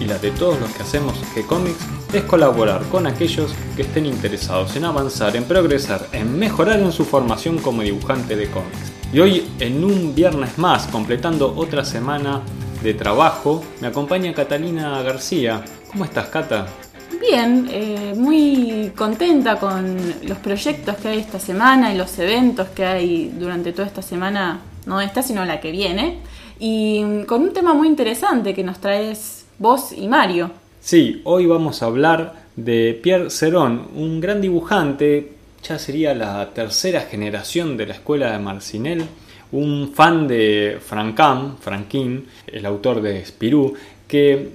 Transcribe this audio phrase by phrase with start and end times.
[0.00, 4.74] y la de todos los que hacemos G-Comics es colaborar con aquellos que estén interesados
[4.76, 8.92] en avanzar, en progresar, en mejorar en su formación como dibujante de cómics.
[9.12, 12.42] Y hoy, en un viernes más, completando otra semana
[12.82, 15.62] de trabajo, me acompaña Catalina García.
[15.90, 16.66] ¿Cómo estás, Cata?
[17.20, 22.84] Bien, eh, muy contenta con los proyectos que hay esta semana y los eventos que
[22.84, 26.20] hay durante toda esta semana, no esta, sino la que viene.
[26.58, 30.50] Y con un tema muy interesante que nos traes vos y Mario.
[30.80, 37.02] Sí, hoy vamos a hablar de Pierre Cerón, un gran dibujante, ya sería la tercera
[37.02, 39.04] generación de la escuela de Marcinel,
[39.52, 43.74] un fan de Franquin, Franquin, el autor de Spirou,
[44.08, 44.48] que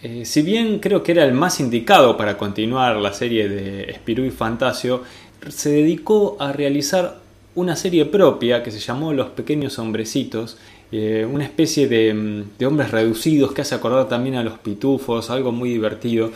[0.00, 4.24] eh, si bien creo que era el más indicado para continuar la serie de Spirou
[4.24, 5.02] y Fantasio,
[5.48, 7.18] se dedicó a realizar
[7.56, 10.56] una serie propia que se llamó Los Pequeños Hombrecitos,
[10.94, 15.50] eh, una especie de, de, hombres reducidos que hace acordar también a los pitufos, algo
[15.50, 16.30] muy divertido.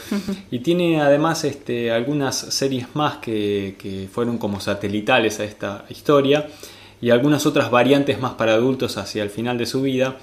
[0.51, 6.47] Y tiene además este, algunas series más que, que, fueron como satelitales a esta historia
[7.03, 10.17] y algunas otras variantes más para adultos hacia el final de su vida.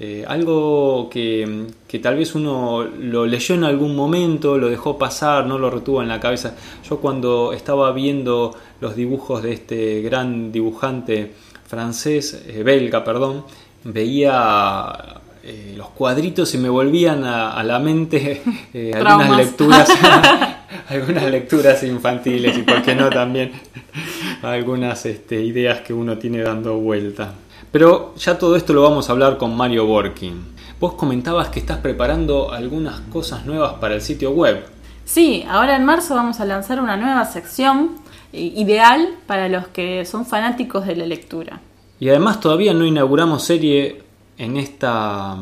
[0.00, 5.46] Eh, algo que, que, tal vez uno lo leyó en algún momento, lo dejó pasar,
[5.46, 6.56] no lo retuvo en la cabeza.
[6.88, 11.32] Yo cuando estaba viendo los dibujos de este gran dibujante
[11.66, 13.44] francés, eh, belga, perdón,
[13.84, 18.42] veía eh, los cuadritos y me volvían a, a la mente
[18.74, 19.88] eh, algunas lecturas
[20.88, 23.52] algunas lecturas infantiles y por qué no también
[24.42, 27.34] algunas este, ideas que uno tiene dando vuelta.
[27.70, 30.54] Pero ya todo esto lo vamos a hablar con Mario Borkin.
[30.78, 34.64] Vos comentabas que estás preparando algunas cosas nuevas para el sitio web.
[35.04, 37.96] Sí, ahora en marzo vamos a lanzar una nueva sección
[38.32, 41.60] ideal para los que son fanáticos de la lectura.
[42.00, 44.02] Y además todavía no inauguramos serie
[44.38, 45.36] en esta...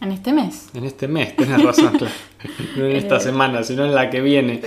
[0.00, 0.68] En este mes.
[0.74, 2.14] En este mes, tenés razón, claro.
[2.76, 4.60] No en esta semana, sino en la que viene.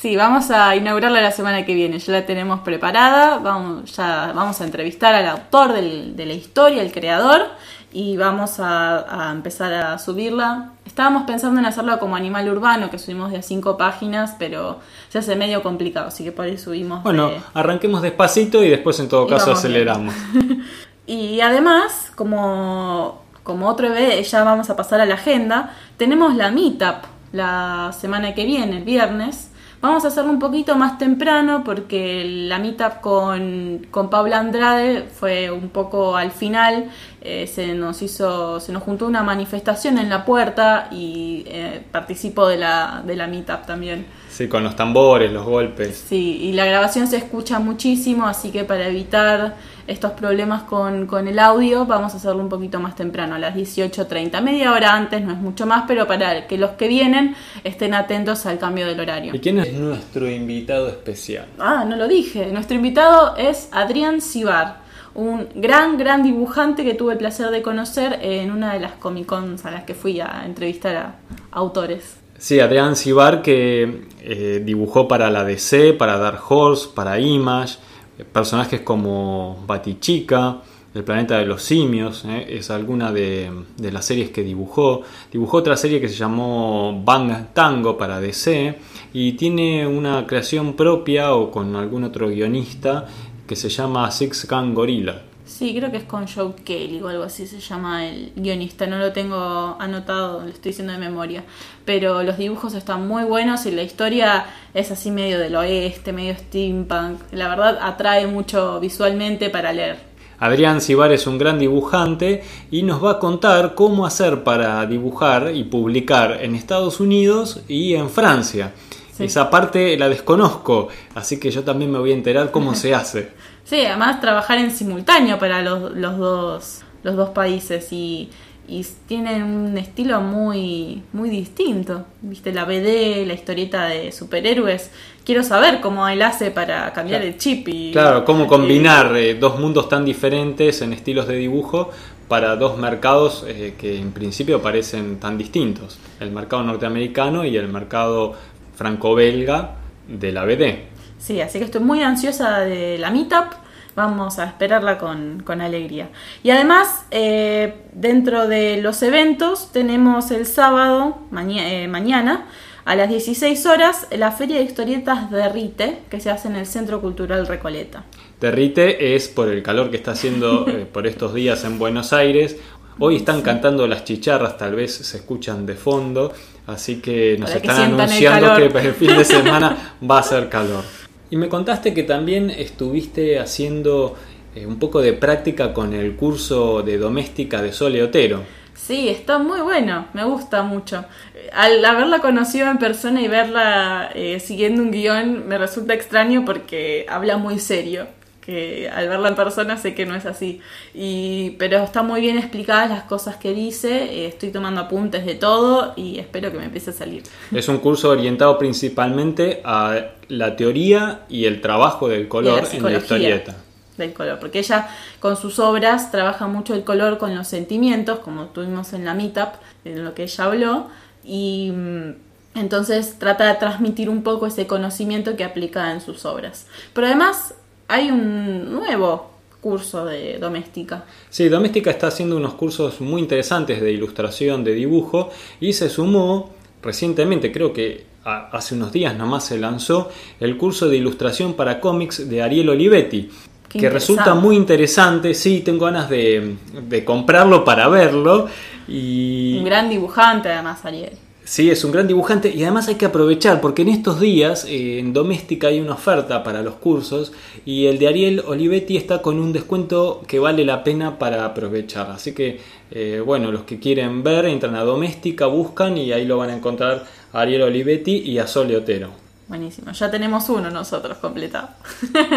[0.00, 1.98] Sí, vamos a inaugurarla la semana que viene.
[1.98, 3.38] Ya la tenemos preparada.
[3.38, 7.48] Vamos, ya vamos a entrevistar al autor del, de la historia, el creador,
[7.92, 10.72] y vamos a, a, empezar a subirla.
[10.84, 15.36] Estábamos pensando en hacerla como animal urbano, que subimos de cinco páginas, pero se hace
[15.36, 17.02] medio complicado, así que por ahí subimos.
[17.02, 17.40] Bueno, de...
[17.54, 20.14] arranquemos despacito y después en todo caso aceleramos.
[21.06, 26.50] y además, como, como otro bebé, ya vamos a pasar a la agenda, tenemos la
[26.50, 29.47] meetup la semana que viene, el viernes.
[29.80, 35.52] Vamos a hacerlo un poquito más temprano porque la meetup con, con Paula Andrade fue
[35.52, 36.90] un poco al final.
[37.20, 42.48] Eh, se nos hizo, se nos juntó una manifestación en la puerta y eh, participo
[42.48, 44.06] de la, de la meetup también.
[44.28, 46.04] Sí, con los tambores, los golpes.
[46.08, 49.56] Sí, y la grabación se escucha muchísimo, así que para evitar
[49.88, 53.56] estos problemas con, con el audio vamos a hacerlo un poquito más temprano, a las
[53.56, 57.34] 18.30, media hora antes, no es mucho más, pero para que los que vienen
[57.64, 59.34] estén atentos al cambio del horario.
[59.34, 61.46] ¿Y quién es nuestro invitado especial?
[61.58, 67.14] Ah, no lo dije, nuestro invitado es Adrián Cibar un gran, gran dibujante que tuve
[67.14, 70.44] el placer de conocer en una de las Comic Cons a las que fui a
[70.46, 71.14] entrevistar a
[71.50, 72.18] autores.
[72.38, 77.78] Sí, Adrián Cibar que eh, dibujó para la DC, para Dark Horse, para Image,
[78.24, 80.62] personajes como Batichica,
[80.94, 85.02] El planeta de los simios, eh, es alguna de, de, las series que dibujó.
[85.30, 88.78] Dibujó otra serie que se llamó Bang Tango para DC
[89.12, 93.06] y tiene una creación propia o con algún otro guionista
[93.46, 95.27] que se llama Six Gun Gorilla.
[95.58, 98.86] Sí, creo que es con Joe Kelly o algo así se llama el guionista.
[98.86, 101.42] No lo tengo anotado, lo estoy diciendo de memoria.
[101.84, 106.36] Pero los dibujos están muy buenos y la historia es así medio del oeste, medio
[106.36, 107.22] steampunk.
[107.32, 109.98] La verdad atrae mucho visualmente para leer.
[110.38, 115.50] Adrián Cibar es un gran dibujante y nos va a contar cómo hacer para dibujar
[115.52, 118.74] y publicar en Estados Unidos y en Francia.
[119.12, 119.24] Sí.
[119.24, 120.86] Esa parte la desconozco,
[121.16, 123.32] así que yo también me voy a enterar cómo se hace.
[123.68, 128.30] Sí, además trabajar en simultáneo para los, los, dos, los dos países y,
[128.66, 132.06] y, tienen un estilo muy, muy distinto.
[132.22, 134.90] Viste, la BD, la historieta de superhéroes.
[135.22, 137.34] Quiero saber cómo él hace para cambiar claro.
[137.34, 137.92] el chip y.
[137.92, 141.90] Claro, cómo combinar eh, dos mundos tan diferentes en estilos de dibujo
[142.26, 147.68] para dos mercados eh, que en principio parecen tan distintos, el mercado norteamericano y el
[147.68, 148.32] mercado
[148.76, 149.76] franco-belga
[150.08, 150.97] de la BD.
[151.18, 153.52] Sí, así que estoy muy ansiosa de la meetup.
[153.94, 156.08] Vamos a esperarla con, alegría.
[156.44, 162.46] Y además, eh, dentro de los eventos, tenemos el sábado, eh, mañana,
[162.84, 167.00] a las 16 horas, la Feria de Historietas Derrite, que se hace en el Centro
[167.00, 168.04] Cultural Recoleta.
[168.40, 172.56] Derrite es por el calor que está haciendo eh, por estos días en Buenos Aires.
[173.00, 176.32] Hoy están cantando las chicharras, tal vez se escuchan de fondo,
[176.66, 180.82] así que nos están anunciando que el fin de semana va a ser calor.
[181.30, 184.16] Y me contaste que también estuviste haciendo
[184.54, 188.42] eh, un poco de práctica con el curso de doméstica de Sole Otero.
[188.74, 191.04] Sí, está muy bueno, me gusta mucho.
[191.52, 197.04] Al haberla conocido en persona y verla eh, siguiendo un guion me resulta extraño porque
[197.08, 198.06] habla muy serio
[198.48, 200.62] que al verla en persona sé que no es así.
[200.94, 205.34] Y, pero está muy bien explicadas las cosas que dice, eh, estoy tomando apuntes de
[205.34, 207.24] todo y espero que me empiece a salir.
[207.52, 212.92] Es un curso orientado principalmente a la teoría y el trabajo del color en la
[212.96, 213.54] historieta.
[213.98, 214.88] Del color, porque ella
[215.20, 219.56] con sus obras trabaja mucho el color con los sentimientos, como tuvimos en la meetup,
[219.84, 220.86] en lo que ella habló,
[221.22, 222.14] y mm,
[222.54, 226.66] entonces trata de transmitir un poco ese conocimiento que aplica en sus obras.
[226.94, 227.52] Pero además
[227.88, 229.30] hay un nuevo
[229.60, 231.04] curso de doméstica.
[231.30, 235.30] Sí, doméstica está haciendo unos cursos muy interesantes de ilustración, de dibujo
[235.60, 236.50] y se sumó
[236.82, 242.28] recientemente, creo que hace unos días nomás se lanzó el curso de ilustración para cómics
[242.28, 243.30] de Ariel Olivetti.
[243.68, 246.56] que resulta muy interesante, sí, tengo ganas de,
[246.88, 248.48] de comprarlo para verlo.
[248.86, 249.56] Y...
[249.58, 251.12] Un gran dibujante además, Ariel.
[251.48, 254.98] Sí, es un gran dibujante y además hay que aprovechar porque en estos días eh,
[254.98, 257.32] en Doméstica hay una oferta para los cursos
[257.64, 262.10] y el de Ariel Olivetti está con un descuento que vale la pena para aprovechar.
[262.10, 262.60] Así que,
[262.90, 266.56] eh, bueno, los que quieren ver entran a Doméstica, buscan y ahí lo van a
[266.56, 269.08] encontrar a Ariel Olivetti y a Sole Otero.
[269.48, 271.70] Buenísimo, ya tenemos uno nosotros completado.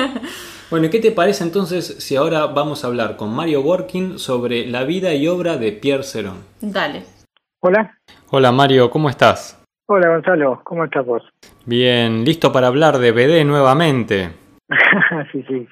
[0.71, 4.85] bueno, ¿qué te parece entonces si ahora vamos a hablar con Mario Working sobre la
[4.85, 6.37] vida y obra de Pierre Cerón?
[6.61, 7.20] Dale.
[7.63, 7.95] Hola.
[8.31, 9.63] Hola Mario, ¿cómo estás?
[9.85, 11.21] Hola Gonzalo, ¿cómo estás vos?
[11.63, 14.29] Bien, listo para hablar de BD nuevamente.
[15.31, 15.67] sí, sí,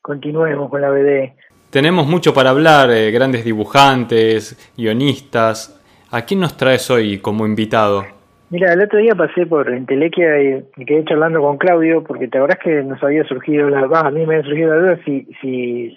[0.00, 1.32] continuemos con la BD.
[1.70, 5.80] Tenemos mucho para hablar, eh, grandes dibujantes, guionistas.
[6.10, 8.04] ¿A quién nos traes hoy como invitado?
[8.50, 12.38] Mira, el otro día pasé por Entelequia y me quedé charlando con Claudio porque te
[12.38, 15.96] acordás que nos había surgido la a mí me había surgido la duda si, si,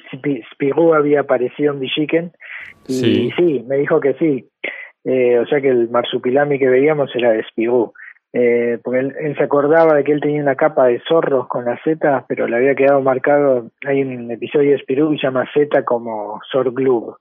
[0.54, 2.31] Spirou había aparecido en Villiquen
[2.88, 4.48] y sí, me dijo que sí.
[5.06, 7.94] Eh, o sea que el marsupilami que veíamos era de Spirou.
[8.34, 11.80] Eh, porque él, se acordaba de que él tenía una capa de zorros con las
[11.84, 15.86] Z, pero le había quedado marcado, hay un episodio de Spirou que se llama Z
[15.86, 17.16] como Sorglub,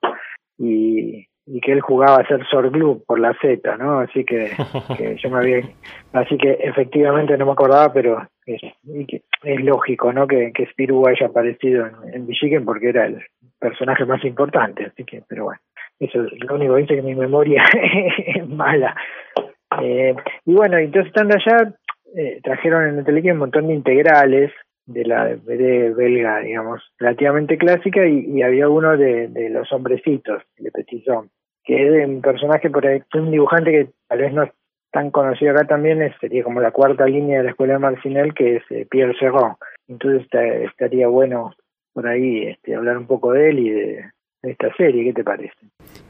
[0.59, 4.01] y, y que él jugaba a ser Sorglub por la Z, ¿no?
[4.01, 4.51] Así que,
[5.23, 5.63] yo me había,
[6.15, 8.61] así que efectivamente no me acordaba, pero es,
[9.45, 10.27] es lógico, ¿no?
[10.27, 13.23] Que, que Spirou haya aparecido en, en porque era el
[13.61, 15.61] personaje más importante, así que, pero bueno.
[16.00, 17.64] Eso es lo único que dice que mi memoria
[18.26, 18.94] es mala.
[19.82, 20.14] Eh,
[20.44, 21.73] y bueno, entonces estando allá,
[22.17, 24.52] eh, trajeron en el telequia un montón de integrales
[24.87, 30.70] de la BD belga, digamos, relativamente clásica, y, había uno de, de, los hombrecitos, de
[30.70, 31.31] Petitson,
[31.64, 34.50] que es un personaje por ahí, un dibujante que tal vez no es
[34.92, 38.35] tan conocido acá también, es, sería como la cuarta línea de la escuela de Marcinel,
[38.35, 39.57] que es eh, Pierre Serron.
[39.88, 40.28] Entonces
[40.71, 41.52] estaría bueno
[41.92, 44.04] por ahí este, hablar un poco de él y de,
[44.45, 45.05] esta serie.
[45.05, 45.55] ¿Qué te parece?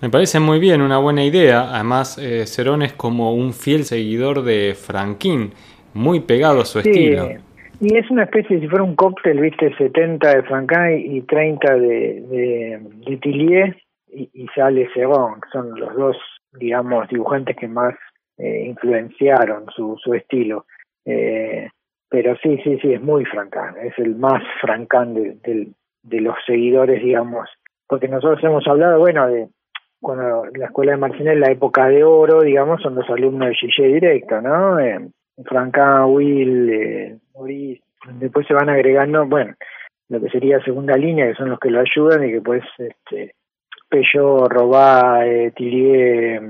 [0.01, 1.75] Me parece muy bien, una buena idea.
[1.75, 5.53] Además, eh, Cerón es como un fiel seguidor de Franquín,
[5.95, 7.29] muy pegado a su estilo.
[7.81, 12.81] Y es una especie, si fuera un cóctel, viste, 70 de Franquin y 30 de,
[13.07, 13.77] de, Tillier,
[14.09, 16.17] y, sale Cerón, son los dos,
[16.53, 17.95] digamos, dibujantes que más
[18.39, 20.67] eh, influenciaron su, su estilo.
[21.05, 21.69] Eh,
[22.09, 25.69] pero sí, sí, sí, es muy Francán, es el más Francán de,
[26.03, 27.49] de los seguidores, digamos,
[27.87, 29.49] porque nosotros hemos hablado, bueno, de
[30.01, 33.95] cuando la escuela de Marcinel, la época de oro, digamos, son los alumnos de Gillet
[33.95, 34.79] directo, ¿no?
[34.79, 35.01] Eh,
[36.07, 37.83] Will, eh, Maurice,
[38.21, 39.55] después se van agregando, bueno,
[40.09, 43.35] lo que sería segunda línea, que son los que lo ayudan y que pues, este,
[43.89, 46.43] Peugeot, Robá, eh, Tillier,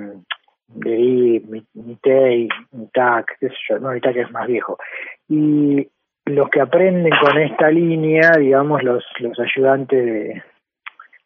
[0.66, 4.76] Dery, Mitei, Mitac, qué sé yo, no, Mitac es más viejo.
[5.28, 5.88] Y
[6.26, 10.42] los que aprenden con esta línea, digamos, los, los ayudantes de,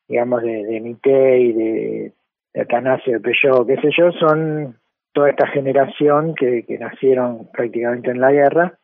[0.08, 2.12] digamos, de, de y de,
[2.54, 4.76] de Atanasio, de Peugeot, qué sé yo, son
[5.12, 8.78] toda esta generación que, nacieron prácticamente en la guerra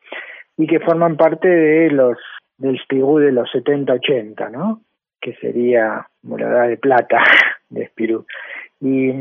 [0.57, 2.17] y que forman parte de los
[2.57, 4.81] del Spigou de los 70-80, ¿no?
[5.19, 7.23] Que sería edad de plata
[7.69, 8.25] de Spirou.
[8.79, 9.11] Y,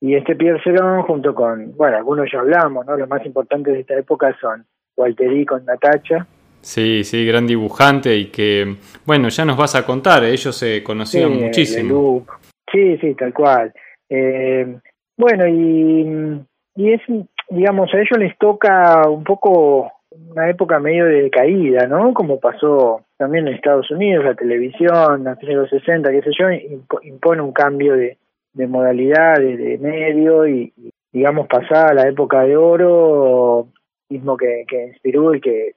[0.00, 0.60] y este Pierre
[1.06, 2.96] junto con, bueno, algunos ya hablamos, ¿no?
[2.96, 4.64] Los más importantes de esta época son
[4.96, 6.26] Walteri con Natacha.
[6.62, 11.32] Sí, sí, gran dibujante y que, bueno, ya nos vas a contar, ellos se conocían
[11.32, 12.24] muchísimo.
[12.70, 13.72] Sí, sí, tal cual.
[14.08, 14.78] Eh,
[15.16, 16.40] bueno, y,
[16.76, 17.00] y es,
[17.50, 19.92] digamos, a ellos les toca un poco
[20.30, 22.14] una época medio de caída, ¿no?
[22.14, 26.30] Como pasó también en Estados Unidos, la televisión, a fines de los 60, qué sé
[26.38, 26.46] yo,
[27.02, 28.18] impone un cambio de,
[28.52, 30.72] de modalidad, de, medio, y,
[31.12, 33.68] digamos, pasada la época de oro,
[34.08, 35.72] mismo que, que inspiró y que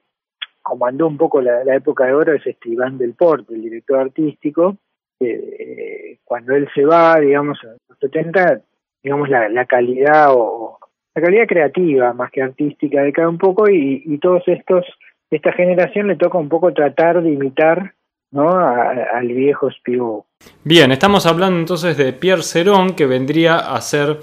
[0.66, 4.76] comandó un poco la, época de oro, es este Iván del Porte, el director artístico,
[5.20, 8.62] eh, cuando él se va, digamos, en los 70,
[9.00, 10.78] digamos, la, la calidad o
[11.14, 14.84] la calidad creativa más que artística decae un poco y, y todos estos,
[15.30, 17.94] esta generación le toca un poco tratar de imitar
[18.32, 18.48] ¿no?
[18.50, 20.24] al viejo Spirou.
[20.64, 24.18] Bien, estamos hablando entonces de Pierre Cerón, que vendría a ser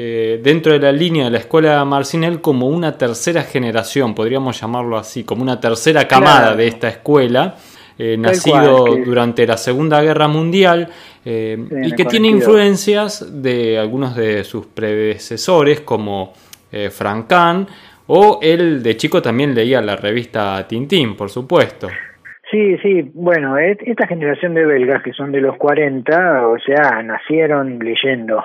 [0.00, 4.96] eh, dentro de la línea de la escuela Marcinel como una tercera generación, podríamos llamarlo
[4.96, 7.56] así, como una tercera camada de esta escuela.
[7.98, 10.86] Eh, nacido durante la Segunda Guerra Mundial
[11.24, 16.32] eh, y que tiene influencias de algunos de sus predecesores como
[16.70, 17.66] eh, Frank Kahn
[18.06, 21.88] o él de chico también leía la revista Tintín, por supuesto.
[22.48, 27.80] Sí, sí, bueno, esta generación de belgas que son de los 40, o sea, nacieron
[27.80, 28.44] leyendo,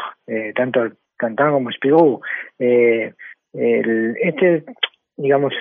[0.56, 0.90] tanto
[1.24, 2.22] Cantán como Spirou.
[2.60, 4.64] este
[5.16, 5.54] digamos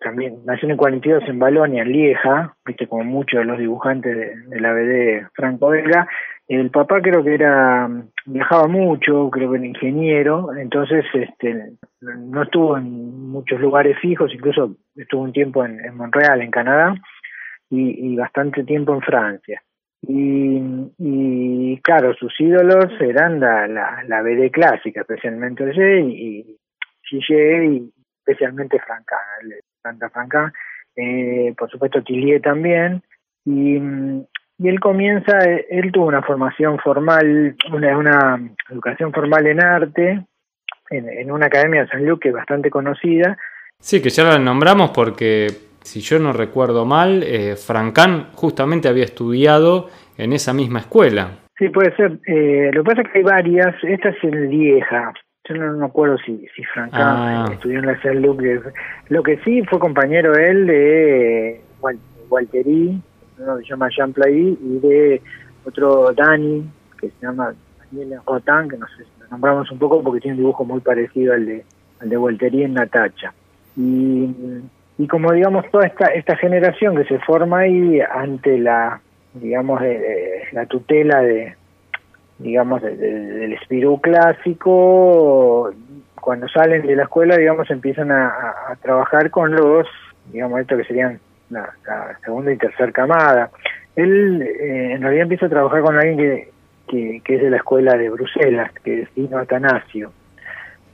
[0.00, 4.48] también nació en el 42 en Balonia, en Lieja, viste como muchos de los dibujantes
[4.48, 6.06] de, la BD franco-belga.
[6.48, 7.88] El papá creo que era
[8.26, 14.76] viajaba mucho, creo que era ingeniero, entonces este no estuvo en muchos lugares fijos, incluso
[14.96, 16.94] estuvo un tiempo en, Montreal, en Canadá,
[17.70, 19.62] y, bastante tiempo en Francia.
[20.02, 20.62] Y,
[20.98, 26.58] y claro, sus ídolos eran la, la, la BD clásica, especialmente Oye y,
[27.10, 29.16] y, y especialmente Franca,
[29.82, 30.52] Santa Franca,
[30.96, 33.02] eh, por supuesto Tillier también,
[33.44, 38.40] y, y, él comienza, él tuvo una formación formal, una, una
[38.70, 40.24] educación formal en arte,
[40.90, 43.38] en, una academia de San Luc que es bastante conocida.
[43.78, 45.48] Sí, que ya la nombramos porque,
[45.82, 51.38] si yo no recuerdo mal, eh, Francán justamente había estudiado en esa misma escuela.
[51.58, 52.18] Sí, puede ser.
[52.26, 53.74] Eh, lo que pasa es que hay varias.
[53.82, 55.12] Esta es en Lieja,
[55.48, 57.48] yo no me acuerdo si, si Frank ah.
[57.52, 58.24] estudió en la Saint
[59.08, 61.60] Lo que sí fue compañero él de
[62.28, 63.00] Walteri,
[63.38, 65.22] uno que se llama Jean Play, y de
[65.64, 66.70] otro Dani,
[67.00, 70.36] que se llama Daniel Rotan, que no sé si lo nombramos un poco porque tiene
[70.36, 71.64] un dibujo muy parecido al de
[72.00, 73.32] al de Walteri en Natacha.
[73.76, 74.34] Y,
[75.00, 79.00] y como digamos toda esta esta generación que se forma ahí ante la
[79.34, 81.54] digamos de la tutela de,
[82.40, 85.72] digamos, del espíritu clásico,
[86.20, 89.86] cuando salen de la escuela, digamos, empiezan a, trabajar con los,
[90.32, 91.70] digamos, esto que serían la,
[92.24, 93.50] segunda y tercera camada.
[93.96, 96.48] Él eh, en realidad empieza a trabajar con alguien
[96.88, 100.12] que, que, es de la escuela de Bruselas, que es Dino Atanasio,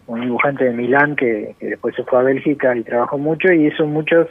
[0.07, 3.67] un dibujante de Milán que, que después se fue a Bélgica y trabajó mucho y
[3.67, 4.29] hizo muchos,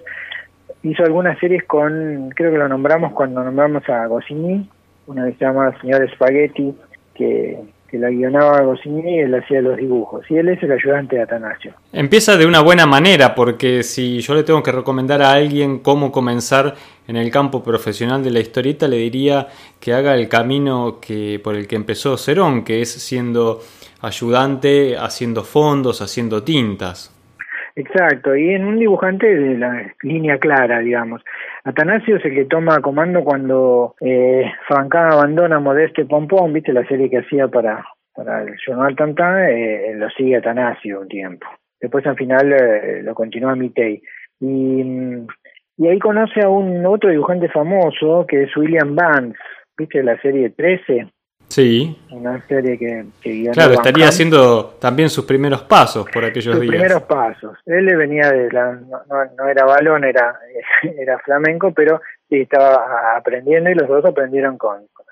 [0.83, 4.69] hizo algunas series con, creo que lo nombramos cuando nombramos a Goscinny,
[5.07, 6.73] una que se llama Señor Spaghetti,
[7.13, 7.59] que,
[7.95, 10.29] la guionaba Goscinny y él hacía los dibujos.
[10.29, 11.73] Y él es el ayudante de Atanasio.
[11.93, 16.11] Empieza de una buena manera, porque si yo le tengo que recomendar a alguien cómo
[16.11, 16.75] comenzar
[17.07, 19.47] en el campo profesional de la historieta, le diría
[19.79, 23.61] que haga el camino que, por el que empezó Cerón, que es siendo
[24.05, 27.11] ayudante, haciendo fondos, haciendo tintas.
[27.77, 31.21] Exacto, y en un dibujante de la línea clara, digamos.
[31.65, 37.17] Atanasio es el que toma comando cuando eh, abandona Modeste Pompón, viste la serie que
[37.17, 37.83] hacía para,
[38.13, 41.47] para el Journal Tantan, eh, lo sigue Atanasio un tiempo.
[41.81, 44.01] Después al final eh, lo continúa Mitei.
[44.39, 44.81] Y,
[45.77, 49.37] y ahí conoce a un otro dibujante famoso que es William Vance,
[49.77, 51.07] viste la serie 13.
[51.55, 51.97] Sí.
[52.11, 53.05] Una serie que,
[53.53, 57.57] Claro, estaría haciendo también sus primeros pasos por aquellos sus primeros pasos.
[57.65, 58.73] Él le venía de la.
[58.73, 60.37] No, era balón, era,
[60.99, 65.05] era flamenco, pero sí estaba aprendiendo y los dos aprendieron con, con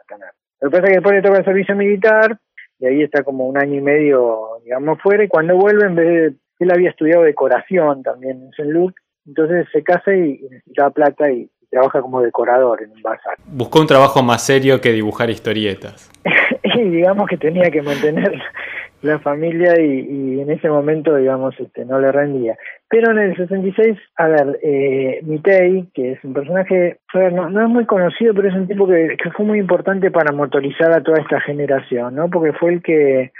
[0.60, 2.38] Lo que pasa es que después le toca el servicio militar
[2.78, 5.24] y ahí está como un año y medio, digamos, fuera.
[5.24, 6.38] Y cuando vuelve, en vez de.
[6.60, 8.94] Él había estudiado decoración también en Saint Luc,
[9.26, 13.36] entonces se casa y necesitaba plata y trabaja como decorador en un bazar.
[13.46, 16.12] Buscó un trabajo más serio que dibujar historietas.
[16.64, 18.32] y digamos que tenía que mantener
[19.02, 22.56] la familia y, en ese momento, digamos, este, no le rendía.
[22.88, 27.70] Pero en el 66, a ver, eh, Mitei, que es un personaje, no, no, es
[27.70, 31.20] muy conocido, pero es un tipo que, que fue muy importante para motorizar a toda
[31.20, 32.30] esta generación, ¿no?
[32.30, 33.32] Porque fue el que,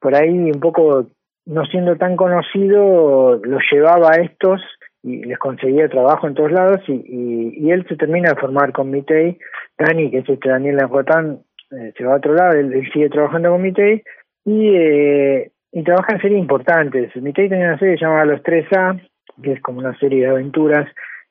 [0.00, 1.06] por ahí, un poco,
[1.46, 4.60] no siendo tan conocido, los llevaba a estos
[5.08, 8.90] y les conseguía trabajo en todos lados y, y, él se termina de formar con
[8.90, 9.38] Mitei.
[9.78, 13.50] Dani, que es este Daniel Lajotán, eh, se va a otro lado, él, sigue trabajando
[13.50, 14.02] con Mitei
[14.44, 17.14] y, eh, y trabaja en series importantes.
[17.16, 19.00] Mitei tenía una serie llamada Los 3A,
[19.42, 20.86] que es como una serie de aventuras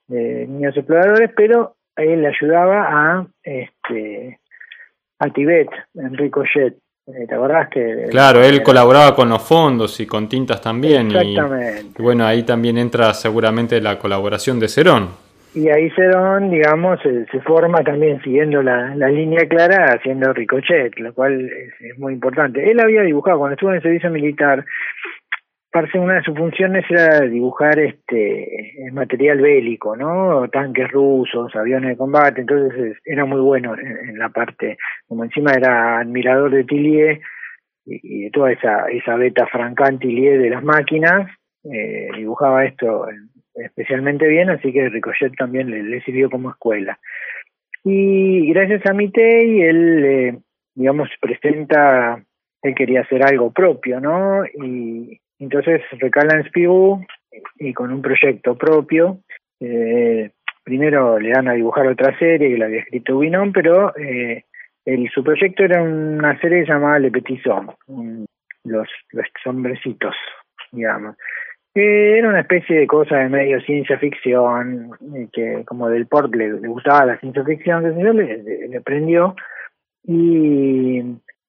[0.07, 4.39] de niños exploradores, pero él le ayudaba a este
[5.19, 6.77] a Tibet, Enrico Jet.
[7.07, 8.07] Eh, ¿Te acordás que...?
[8.09, 11.07] Claro, él colaboraba con los fondos y con tintas también.
[11.07, 11.93] Exactamente.
[11.97, 15.09] Y, bueno, ahí también entra seguramente la colaboración de Cerón.
[15.53, 21.49] Y ahí Cerón, digamos, se, forma también siguiendo la, línea clara, haciendo Ricochet, lo cual
[21.79, 22.69] es, muy importante.
[22.69, 24.65] Él había dibujado, cuando estuvo en el servicio militar,
[25.71, 30.47] parece una de sus funciones era dibujar este material bélico, ¿no?
[30.49, 35.99] Tanques rusos, aviones de combate, entonces era muy bueno en, la parte, como encima era
[35.99, 37.19] admirador de Tillier
[37.85, 41.29] y, de toda esa, esa beta francán Tillier de las máquinas,
[41.63, 43.07] eh, dibujaba esto
[43.55, 46.99] especialmente bien, así que Ricochet también le, sirvió como escuela.
[47.83, 50.37] Y gracias a Mitei, él, eh,
[50.75, 52.23] digamos, presenta,
[52.61, 54.45] él quería hacer algo propio, ¿no?
[54.45, 57.05] Y, entonces recala en
[57.59, 59.19] y con un proyecto propio.
[59.59, 60.31] Eh,
[60.63, 64.43] primero le dan a dibujar otra serie que la había escrito Winon, pero eh,
[64.85, 67.41] el, su proyecto era una serie llamada Le Petit
[68.63, 70.15] los, los hombrecitos,
[70.71, 71.15] digamos.
[71.73, 76.33] Que era una especie de cosa de medio ciencia ficción, eh, que como del port
[76.33, 79.35] le, gustaba la ciencia ficción, que le, le, le prendió.
[80.03, 81.03] Y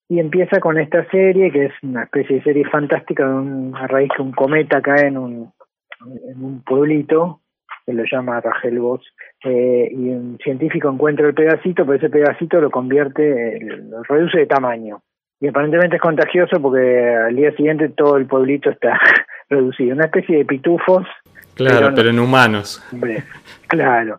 [0.09, 3.87] y empieza con esta serie que es una especie de serie fantástica de un, a
[3.87, 5.53] raíz que un cometa cae en un,
[6.01, 7.41] en un pueblito
[7.85, 9.03] que lo llama Rachel Boss
[9.45, 14.47] eh, y un científico encuentra el pedacito pero ese pedacito lo convierte lo reduce de
[14.47, 15.03] tamaño.
[15.41, 18.99] Y aparentemente es contagioso porque al día siguiente todo el pueblito está
[19.49, 19.95] reducido.
[19.95, 21.07] Una especie de pitufos
[21.55, 22.83] claro pero, en humanos.
[22.93, 23.23] Hombre,
[23.69, 24.19] claro.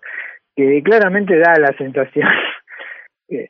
[0.55, 2.27] Que claramente da la sensación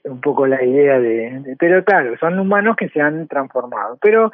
[0.05, 4.31] un poco la idea de, pero claro son humanos que se han transformado pero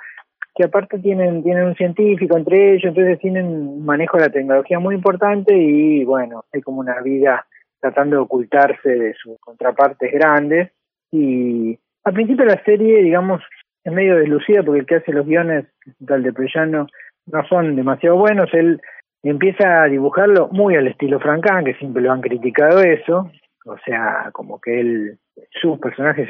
[0.56, 4.80] que aparte tienen tienen un científico entre ellos entonces tienen un manejo de la tecnología
[4.80, 7.46] muy importante y bueno hay como una vida
[7.86, 10.72] tratando de ocultarse de sus contrapartes grandes.
[11.12, 13.42] Y al principio la serie digamos
[13.84, 15.66] es medio deslucida porque el que hace los guiones
[16.06, 16.88] tal de Prellano
[17.28, 18.52] no son demasiado buenos.
[18.54, 18.82] Él
[19.22, 23.30] empieza a dibujarlo muy al estilo Francan que siempre lo han criticado eso.
[23.66, 25.20] O sea, como que él,
[25.62, 26.28] su personaje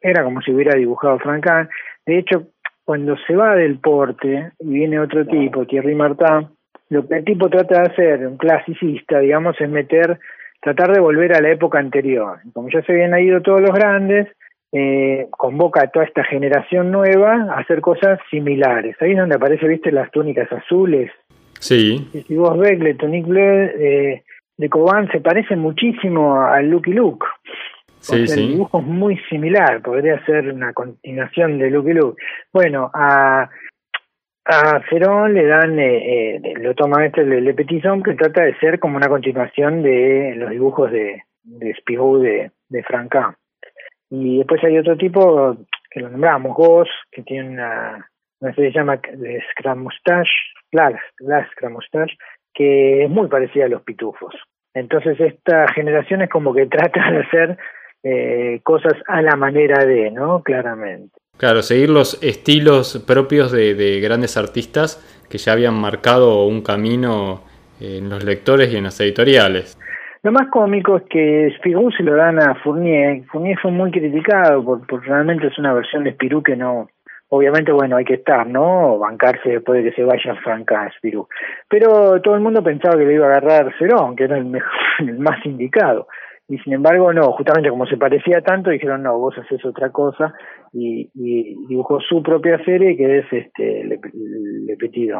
[0.00, 1.46] era como si hubiera dibujado Frank
[2.06, 2.48] De hecho,
[2.84, 6.48] cuando se va del porte y viene otro tipo, Thierry Martin,
[6.90, 10.18] lo que el tipo trata de hacer, un clasicista, digamos, es meter,
[10.60, 12.38] tratar de volver a la época anterior.
[12.52, 14.28] Como ya se habían ido todos los grandes,
[14.72, 18.96] eh, convoca a toda esta generación nueva a hacer cosas similares.
[19.00, 21.10] Ahí es donde aparece, viste, las túnicas azules.
[21.60, 22.08] Sí.
[22.12, 24.22] Y si vos ves Le Tonic Bleu, eh,
[24.56, 27.26] de Coban se parece muchísimo al Lucky Luke.
[28.04, 32.22] Sí, El dibujo es muy similar, podría ser una continuación de Lucky Luke.
[32.52, 33.48] Bueno, a,
[34.44, 38.78] a Cerón le dan, eh, eh, lo toma este Le Petitson, que trata de ser
[38.78, 43.38] como una continuación de los dibujos de, de Spirou de, de Franca.
[44.10, 45.56] Y después hay otro tipo
[45.90, 48.06] que lo nombramos, Goss, que tiene una,
[48.40, 49.00] no se llama
[49.50, 50.30] Scrum Mustache,
[50.72, 51.78] la, la Scrum
[52.52, 54.34] que es muy parecida a los pitufos.
[54.74, 57.58] Entonces esta generación es como que trata de hacer
[58.06, 60.42] eh, cosas a la manera de, ¿no?
[60.42, 61.16] Claramente.
[61.38, 67.40] Claro, seguir los estilos propios de, grandes artistas que ya habían marcado un camino
[67.80, 69.78] en los lectores y en las editoriales.
[70.22, 73.24] Lo más cómico es que Spirou se lo dan a Fournier.
[73.32, 76.88] Fournier fue muy criticado porque realmente es una versión de Spirou que no,
[77.30, 78.98] obviamente, bueno, hay que estar, ¿no?
[78.98, 81.26] Bancarse después de que se vaya Franca Spirou.
[81.68, 84.70] Pero todo el mundo pensaba que le iba a agarrar Cerón, que era el, mejor,
[85.00, 86.06] el más indicado.
[86.48, 90.34] Y sin embargo, no, justamente como se parecía tanto, dijeron, no, vos haces otra cosa.
[90.72, 91.10] Y,
[91.68, 95.10] dibujó su propia serie, que es este Le, Le Petit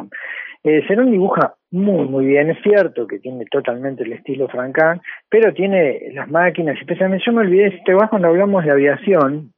[0.64, 5.52] eh, Cerón dibuja muy, muy bien, es cierto que tiene totalmente el estilo Francan, pero
[5.52, 9.52] tiene las máquinas, especialmente yo me olvidé, si te vas cuando hablamos de aviación,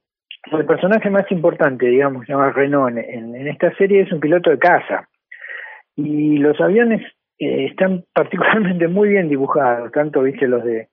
[0.51, 5.07] el personaje más importante, digamos, llamado Renault en, esta serie es un piloto de caza.
[5.95, 7.01] Y los aviones
[7.39, 10.89] eh, están particularmente muy bien dibujados, tanto viste los de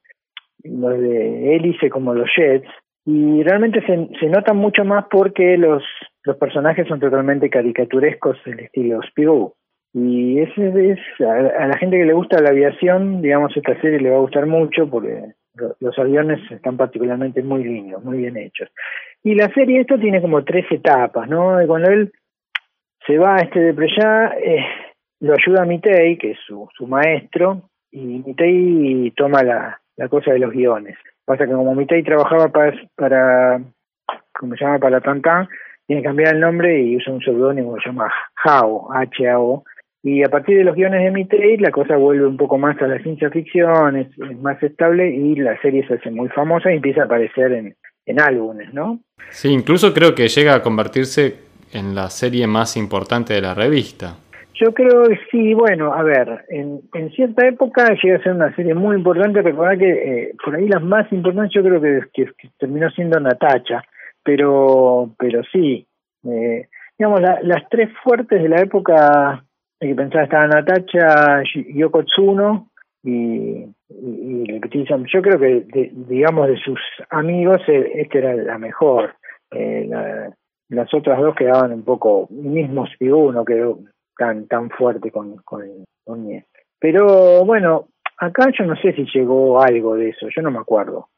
[0.62, 2.68] los de hélice como los jets,
[3.06, 5.82] y realmente se, se notan mucho más porque los
[6.24, 9.54] los personajes son totalmente caricaturescos del estilo Spirou.
[9.92, 14.10] Y ese es, a, la gente que le gusta la aviación, digamos, esta serie le
[14.10, 15.34] va a gustar mucho porque
[15.78, 18.68] los aviones están particularmente muy lindos, muy bien hechos.
[19.22, 21.58] Y la serie esto tiene como tres etapas, ¿no?
[21.68, 22.10] cuando él
[23.06, 24.64] se va a este de Preyá, eh,
[25.20, 30.38] lo ayuda Mitei, que es su, su maestro, y Mitei toma la, la cosa de
[30.38, 30.96] los guiones.
[31.24, 33.60] Pasa que como Mitei trabajaba para, para
[34.32, 35.48] como se llama, para Tantan,
[35.86, 38.12] tiene que cambiar el nombre y usa un seudónimo que se llama
[38.44, 39.64] Hao, H-A-O.
[40.02, 42.86] Y a partir de los guiones de Mitei, la cosa vuelve un poco más a
[42.86, 44.08] la ciencia ficción, es,
[44.42, 48.20] más estable y la serie se hace muy famosa y empieza a aparecer en, en
[48.20, 49.00] álbumes, ¿no?
[49.30, 51.36] Sí, incluso creo que llega a convertirse
[51.72, 54.16] en la serie más importante de la revista.
[54.54, 58.54] Yo creo que sí, bueno, a ver, en, en cierta época llega a ser una
[58.54, 62.88] serie muy importante, recordar que eh, por ahí las más importantes yo creo que, terminó
[62.90, 63.82] siendo Natacha,
[64.22, 65.86] pero pero sí,
[66.24, 69.44] eh, digamos, las tres fuertes de la época,
[69.80, 71.42] hay que pensar, estaban Natacha,
[71.74, 72.68] Yoko Tsuno
[73.02, 74.60] y, y,
[75.12, 79.16] yo creo que, digamos, de sus amigos, eh, esta era la mejor.
[79.50, 79.90] Eh,
[80.68, 83.78] las otras dos quedaban un poco mismos y uno quedó
[84.16, 85.62] tan tan fuerte con, con,
[86.04, 86.28] con
[86.78, 91.08] Pero bueno, acá yo no sé si llegó algo de eso, yo no me acuerdo.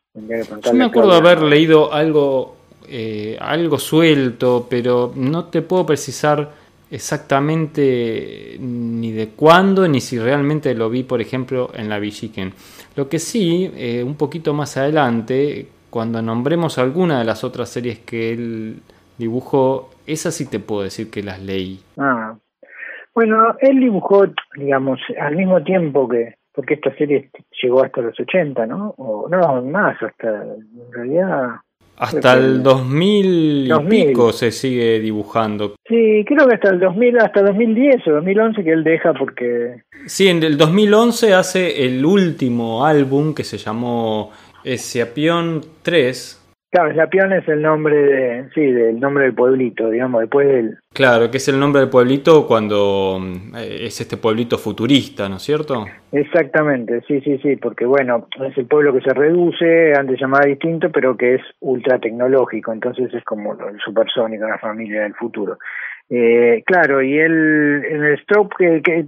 [0.62, 2.56] Yo me acuerdo haber leído algo,
[2.88, 6.50] eh, algo suelto, pero no te puedo precisar
[6.90, 12.52] exactamente ni de cuándo ni si realmente lo vi, por ejemplo, en la Villiquen.
[12.94, 17.98] Lo que sí, eh, un poquito más adelante, cuando nombremos alguna de las otras series
[17.98, 18.80] que él
[19.18, 21.80] dibujó, esas sí te puedo decir que las leí.
[21.98, 22.36] Ah,
[23.16, 24.26] bueno, él dibujó,
[24.56, 27.30] digamos, al mismo tiempo que, porque esta serie
[27.62, 28.94] llegó hasta los 80, ¿no?
[28.98, 31.46] O no, más, hasta, en realidad...
[31.96, 35.76] Hasta el 2000, y pico se sigue dibujando.
[35.88, 39.82] Sí, creo que hasta el 2000, hasta 2010 o 2011 que él deja porque...
[40.04, 44.30] Sí, en el 2011 hace el último álbum que se llamó
[44.62, 46.45] Esiapión 3,
[46.76, 50.76] Claro, Yapión es el nombre de, sí, del nombre del pueblito, digamos, después del...
[50.92, 53.18] Claro, que es el nombre del pueblito cuando
[53.56, 55.86] eh, es este pueblito futurista, ¿no es cierto?
[56.12, 60.90] Exactamente, sí, sí, sí, porque bueno, es el pueblo que se reduce, antes llamaba distinto,
[60.92, 65.56] pero que es ultra tecnológico, entonces es como el supersónico, la familia del futuro.
[66.10, 69.06] Eh, claro, y él en el stroke, que, que,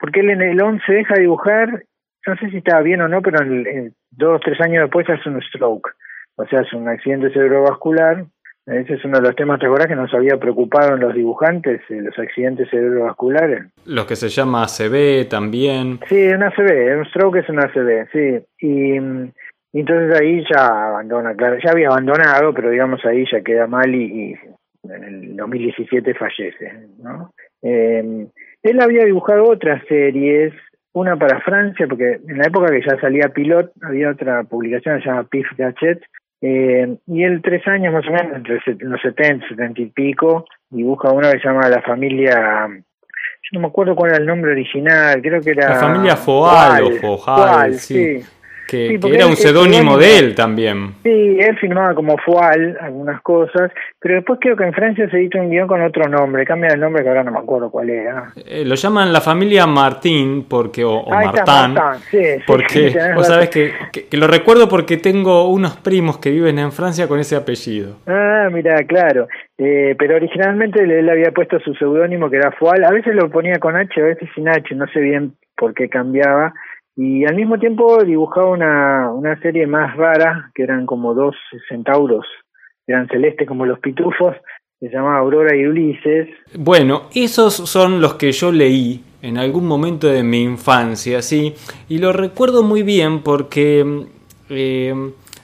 [0.00, 1.84] porque él en el 11 deja dibujar,
[2.26, 5.40] no sé si estaba bien o no, pero en, dos, tres años después hace un
[5.40, 5.94] stroke
[6.36, 8.24] o sea, es un accidente cerebrovascular.
[8.66, 11.80] Ese es uno de los temas, ¿te acuerdas que nos había preocupado en los dibujantes,
[11.88, 13.66] eh, los accidentes cerebrovasculares?
[13.84, 16.00] Los que se llama ACV también.
[16.08, 18.44] Sí, un ACV, un stroke es un ACV, sí.
[18.58, 18.96] Y,
[19.72, 24.36] entonces ahí ya abandona, claro, ya había abandonado, pero digamos ahí ya queda mal y,
[24.82, 26.72] en el 2017 fallece,
[27.02, 27.32] ¿no?
[27.62, 28.26] Eh,
[28.62, 30.52] él había dibujado otras series,
[30.92, 35.02] una para Francia, porque en la época que ya salía Pilot, había otra publicación que
[35.02, 36.00] se llama Pif Gachet,
[36.40, 41.10] eh, y él tres años más o menos, entre los 70, 70 y pico, dibuja
[41.10, 45.20] uno que se llama La Familia, yo no me acuerdo cuál era el nombre original,
[45.22, 45.68] creo que era...
[45.70, 48.22] La familia Foal, o Fojal, sí
[48.66, 50.94] que, era un seudónimo de él también.
[51.02, 55.38] Sí, él firmaba como Fual algunas cosas, pero después creo que en Francia se editó
[55.38, 58.32] un guion con otro nombre, cambia el nombre que ahora no me acuerdo cuál era.
[58.44, 61.74] Eh, lo llaman la familia Martín, porque, o, o Martán,
[62.46, 67.06] porque vos sabés que, que, lo recuerdo porque tengo unos primos que viven en Francia
[67.06, 67.96] con ese apellido.
[68.06, 69.28] Ah, mira, claro.
[69.58, 73.58] Eh, pero originalmente él había puesto su seudónimo que era Fual, a veces lo ponía
[73.58, 76.52] con H, a veces sin H, no sé bien por qué cambiaba
[76.96, 81.36] y al mismo tiempo dibujaba una, una serie más rara, que eran como dos
[81.68, 82.24] centauros,
[82.86, 84.34] eran celestes como los pitufos,
[84.80, 86.28] se llamaba Aurora y Ulises.
[86.58, 91.54] Bueno, esos son los que yo leí en algún momento de mi infancia, sí,
[91.88, 94.06] y lo recuerdo muy bien porque
[94.48, 94.94] eh,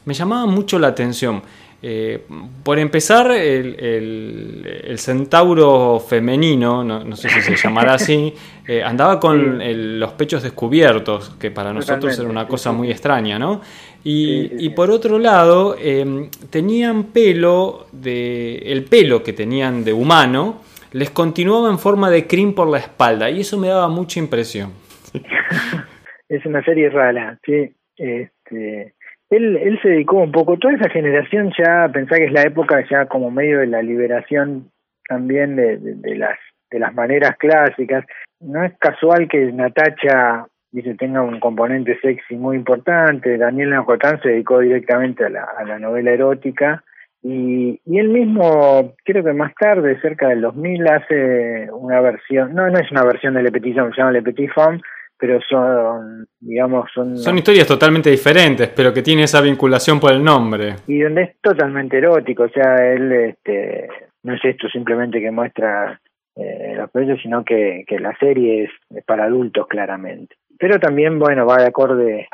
[0.06, 1.42] me llamaba mucho la atención.
[1.84, 2.20] Eh,
[2.62, 8.32] por empezar, el, centauro femenino, no, sé si se llamará así,
[8.68, 9.58] eh, andaba con
[9.98, 13.60] los pechos descubiertos, que para nosotros era una cosa muy extraña, ¿no?
[14.04, 21.10] Y, por otro lado, em, tenían pelo, de, el pelo que tenían de humano, les
[21.10, 24.72] continuaba en forma de crin por la espalda, y eso me daba mucha impresión.
[26.28, 27.74] es una serie rara, sí.
[27.96, 28.94] Este,
[29.36, 33.06] él, se dedicó un poco, toda esa generación ya, pensá que es la época ya
[33.06, 34.70] como medio de la liberación
[35.08, 35.78] también de,
[36.16, 36.38] las
[36.70, 38.04] de las maneras clásicas.
[38.40, 43.38] No es casual que Natacha dice tenga un componente sexy muy importante.
[43.38, 46.82] Daniel Nacotán se dedicó directamente a la, novela erótica
[47.22, 52.68] Y, y él mismo, creo que más tarde, cerca del 2000, hace una versión, no,
[52.68, 54.80] no es una versión de Le Petit Homme, se llama Le Petit Femme,
[55.18, 57.16] pero son, digamos, son...
[57.16, 60.76] Son historias totalmente diferentes, pero que tiene esa vinculación por el nombre.
[60.86, 63.88] Y donde es totalmente erótico, o sea, él este,
[64.22, 66.00] no es esto simplemente que muestra
[66.36, 70.34] eh, los precios, sino que, que la serie es para adultos claramente.
[70.58, 72.28] Pero también, bueno, va de acorde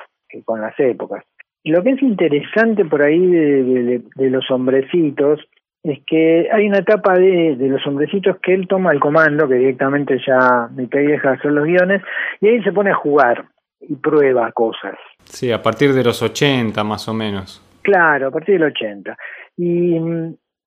[0.45, 1.25] con las épocas.
[1.65, 5.41] Lo que es interesante por ahí de, de, los hombrecitos
[5.91, 9.55] es que hay una etapa de, de, los hombrecitos que él toma el comando, que
[9.55, 12.03] directamente ya me deja hacer los guiones,
[12.41, 13.47] y ahí se pone a jugar
[13.81, 14.97] y prueba cosas.
[15.25, 17.63] Sí, a partir de los 80 más o menos.
[17.83, 19.17] Claro, a partir del 80.
[19.57, 19.97] Y,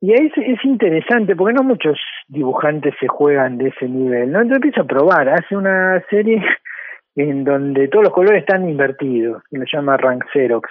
[0.01, 4.41] y ahí es, es interesante porque no muchos dibujantes se juegan de ese nivel, ¿no?
[4.41, 6.41] Entonces empieza a probar, hace una serie
[7.15, 10.69] en donde todos los colores están invertidos, lo llama Rank Xerox,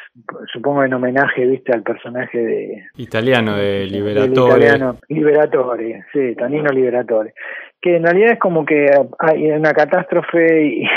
[0.52, 2.84] supongo en homenaje, viste, al personaje de...
[2.96, 4.54] Italiano, de Liberatore.
[4.54, 7.34] Italiano, Liberatore, sí, Tanino Liberatore.
[7.80, 10.88] Que en realidad es como que hay una catástrofe y,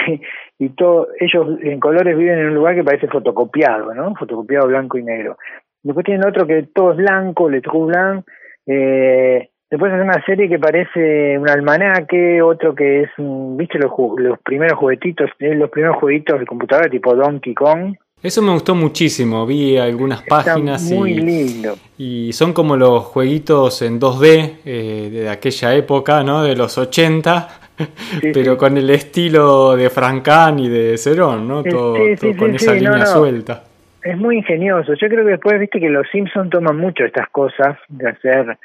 [0.59, 4.15] y todo, ellos en colores viven en un lugar que parece fotocopiado, ¿no?
[4.15, 5.37] Fotocopiado blanco y negro.
[5.81, 8.25] Después tienen otro que todo es blanco, Le Blanc,
[8.65, 14.37] eh, Después es una serie que parece un almanaque, otro que es, viste, los, los
[14.41, 17.95] primeros juguetitos, eh, los primeros jueguitos de computadora tipo Donkey Kong.
[18.21, 21.73] Eso me gustó muchísimo, vi algunas páginas muy lindo.
[21.97, 26.43] y son como los jueguitos en 2D eh, de aquella época, ¿no?
[26.43, 27.47] De los 80,
[28.31, 31.63] pero con el estilo de Francan y de Cerón, ¿no?
[31.63, 31.95] Todo,
[32.37, 33.63] con esa línea suelta.
[34.03, 34.93] Es muy ingenioso.
[34.93, 38.55] Yo creo que después, viste que los Simpsons toman mucho estas cosas de hacer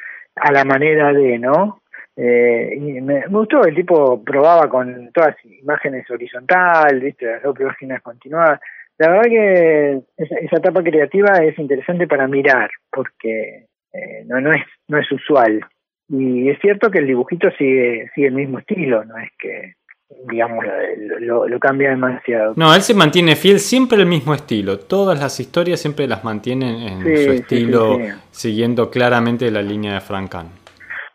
[0.41, 1.83] a la manera de, ¿no?
[2.17, 7.27] Eh, y me, gustó, el tipo probaba con todas imágenes horizontal, ¿viste?
[7.27, 8.61] Las dos páginas continuadas.
[8.99, 14.65] La verdad que esa, etapa creativa es interesante para mirar, porque eh, no, no, es,
[14.89, 15.61] no es usual.
[16.09, 19.75] Y es cierto que el dibujito sigue, sigue el mismo estilo, no es que
[20.31, 20.65] digamos,
[21.21, 22.55] lo, lo, cambia demasiado.
[22.57, 24.79] No, él se mantiene fiel siempre el mismo estilo.
[24.79, 27.99] Todas las historias siempre las mantienen en su estilo,
[28.31, 30.49] siguiendo claramente la línea de Frank Kahn.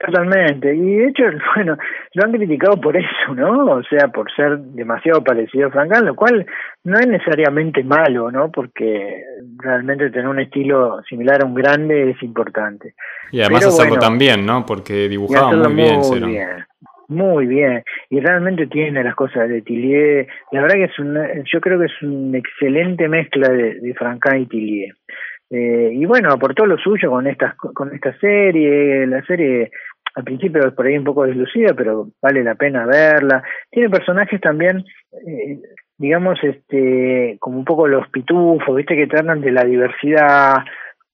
[0.05, 1.23] Totalmente, y de hecho,
[1.55, 1.77] bueno,
[2.13, 3.65] lo han criticado por eso, ¿no?
[3.65, 6.45] O sea, por ser demasiado parecido a Frank Kahn, lo cual
[6.83, 8.51] no es necesariamente malo, ¿no?
[8.51, 9.23] Porque
[9.57, 12.95] realmente tener un estilo similar a un grande es importante.
[13.31, 14.65] Y además hacerlo también, ¿no?
[14.65, 16.65] Porque dibujaba muy bien, muy bien.
[17.13, 20.27] Muy bien, y realmente tiene las cosas de Tillier.
[20.51, 23.95] La verdad que es una, yo creo que es una excelente mezcla de, de
[24.39, 24.95] y Tillier.
[25.51, 29.05] Eh, y bueno, aportó lo suyo con esta, con esta serie.
[29.05, 29.69] La serie
[30.15, 33.43] al principio es por ahí un poco deslucida, pero vale la pena verla.
[33.69, 34.83] Tiene personajes también,
[35.27, 35.59] eh,
[35.99, 40.55] digamos, este, como un poco los pitufos, viste, que tratan de la diversidad.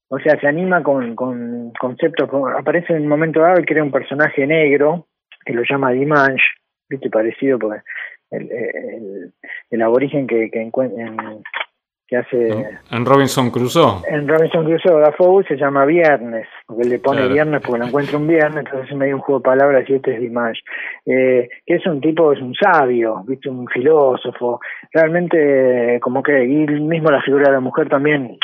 [0.08, 3.92] O sea, se anima con, con conceptos, aparece en un momento dado y crea un
[3.92, 5.08] personaje negro,
[5.50, 6.44] que lo llama Dimanche,
[6.88, 7.82] viste, parecido porque
[8.30, 9.34] el, el,
[9.72, 10.70] el aborigen que, que,
[12.08, 12.78] que hace...
[12.92, 14.04] En Robinson Crusoe.
[14.08, 18.28] En Robinson Crusoe, Dafoe se llama Viernes, porque le pone Viernes porque lo encuentra un
[18.28, 20.62] viernes, entonces me dio un juego de palabras y este es Dimanche.
[21.08, 24.60] Eh, que es un tipo, es un sabio, viste, un filósofo,
[24.94, 28.38] realmente como que, y mismo la figura de la mujer también,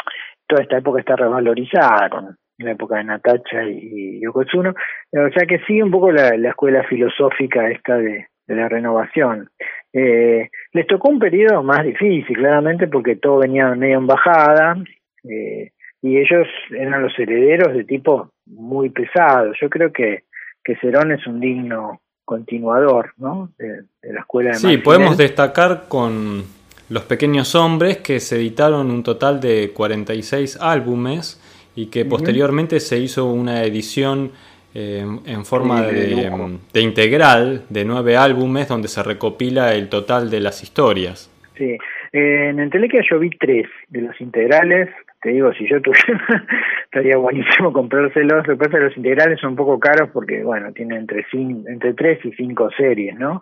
[0.48, 5.46] toda esta época está revalorizada con en la época de Natacha y, Yokozuna, o sea
[5.48, 9.50] que sigue un poco la, escuela filosófica esta de, la renovación.
[9.92, 14.76] Eh, les tocó un periodo más difícil, claramente, porque todo venía medio en bajada,
[15.24, 19.54] eh, y ellos eran los herederos de tipo muy pesado.
[19.60, 20.26] Yo creo que,
[20.64, 23.52] que Cerón es un digno continuador ¿no?
[23.58, 26.44] de, la escuela de Sí, podemos destacar con
[26.90, 31.42] Los Pequeños Hombres, que se editaron un total de 46 álbumes,
[31.76, 34.32] y que posteriormente se hizo una edición
[34.74, 36.30] eh, en forma de,
[36.74, 41.32] de, integral de nueve álbumes donde se recopila el total de las historias.
[41.58, 41.78] Sí,
[42.12, 44.90] eh, en Entelequia yo vi tres de los integrales.
[45.22, 46.46] Te digo, si yo tuviera,
[46.84, 48.48] estaría buenísimo comprárselos.
[48.48, 51.26] Lo que pasa es que los integrales son un poco caros porque, bueno, tienen entre,
[51.32, 53.40] entre tres y cinco series, ¿no?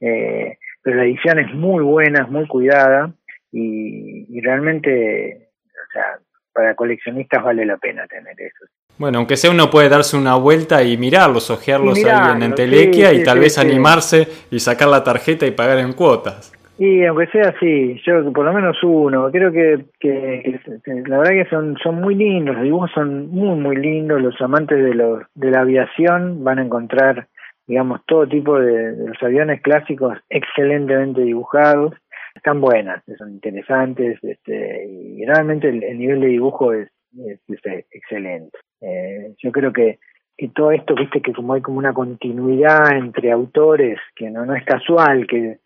[0.00, 3.12] Eh, pero la edición es muy buena, es muy cuidada
[3.52, 6.18] y, y realmente, o sea,
[6.52, 8.64] para coleccionistas vale la pena tener eso.
[8.98, 13.24] Bueno, aunque sea uno puede darse una vuelta y mirarlos, ojearlos ahí en Entelequia y
[13.24, 16.52] tal vez animarse y sacar la tarjeta y pagar en cuotas.
[16.78, 20.60] Y aunque sea así, yo por lo menos uno, creo que, que,
[21.06, 24.82] la verdad que son, son muy lindos, los dibujos son muy, muy lindos, los amantes
[24.82, 27.28] de, los, de la aviación van a encontrar,
[27.66, 31.94] digamos, todo tipo de los aviones clásicos excelentemente dibujados
[32.42, 37.38] están buenas, son interesantes, este, y realmente el, nivel de dibujo es, es,
[37.92, 38.58] excelente.
[38.80, 40.00] Eh, yo creo que,
[40.36, 44.56] que todo esto, viste que como hay como una continuidad entre autores, que no, no
[44.56, 45.60] es casual, que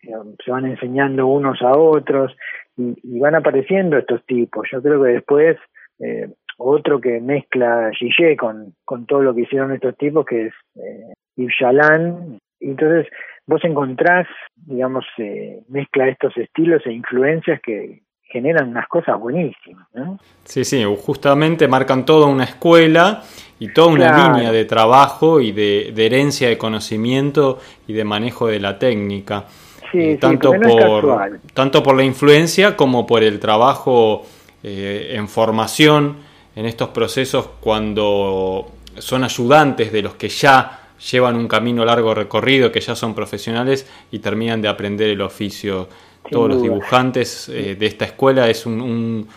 [0.45, 2.37] se van enseñando unos a otros
[2.77, 4.67] y, van apareciendo estos tipos.
[4.71, 5.57] Yo creo que después
[5.97, 10.53] eh, otro que mezcla Gillet con, con todo lo que hicieron estos tipos, que es
[10.75, 12.37] eh, Yves Chaland.
[12.59, 13.07] Entonces
[13.47, 19.87] vos encontrás, digamos, eh, mezcla estos estilos e influencias que generan unas cosas buenísimas.
[19.93, 20.19] ¿no?
[20.43, 23.23] Sí, sí, justamente marcan toda una escuela
[23.57, 28.59] y toda una línea de trabajo y de, herencia de conocimiento y de manejo de
[28.59, 29.45] la técnica.
[29.93, 34.25] Sí, tanto, por, tanto por la influencia como por el trabajo
[34.61, 36.17] eh, en formación
[36.57, 42.71] en estos procesos cuando son ayudantes de los que ya llevan un camino largo recorrido,
[42.71, 45.87] que ya son profesionales y terminan de aprender el oficio.
[46.29, 49.27] Todos los dibujantes eh, de esta escuela es un,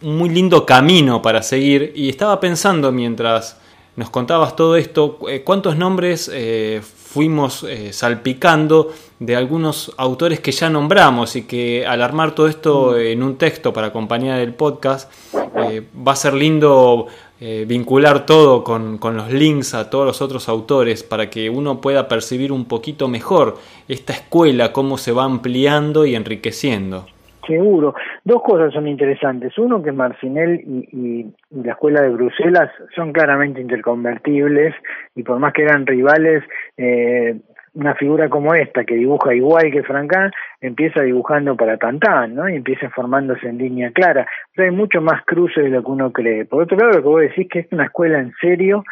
[0.00, 1.92] muy lindo camino para seguir.
[1.96, 3.58] Y estaba pensando mientras
[3.96, 10.68] nos contabas todo esto, eh, cuántos nombres eh, fuimos salpicando de algunos autores que ya
[10.68, 12.98] nombramos y que al armar todo esto mm.
[12.98, 17.06] en un texto para acompañar el podcast, va a ser lindo
[17.40, 22.06] eh, vincular todo con, los links a todos los otros autores para que uno pueda
[22.06, 23.56] percibir un poquito mejor
[23.88, 27.06] esta escuela, cómo se va ampliando y enriqueciendo.
[27.46, 27.94] Seguro.
[28.24, 29.58] Dos cosas son interesantes.
[29.58, 34.74] Uno, que Marcinel y, la escuela de Bruselas son claramente interconvertibles
[35.14, 36.42] y por más que eran rivales,
[36.76, 37.36] eh,
[37.74, 42.48] una figura como esta, que dibuja igual que Francán, empieza dibujando para Tantán, ¿no?
[42.48, 44.26] Y empieza formándose en línea clara.
[44.56, 46.44] Hay mucho más cruce de lo que uno cree.
[46.44, 48.84] Por otro lado, lo que vos decís que es una escuela en serio,